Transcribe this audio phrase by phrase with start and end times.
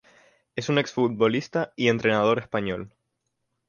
[0.55, 2.91] Es un exfutbolista y entrenador español.